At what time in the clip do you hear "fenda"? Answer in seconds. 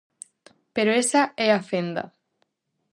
1.69-2.03